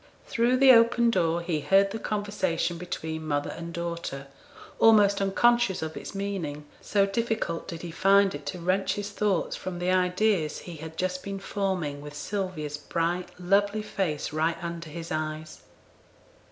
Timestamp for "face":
13.83-14.33